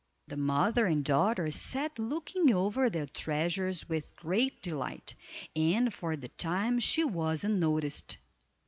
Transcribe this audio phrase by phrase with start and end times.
[0.29, 5.13] The mother and daughter sat looking over their treasures with great delight,
[5.55, 8.17] and for the time she was unnoticed.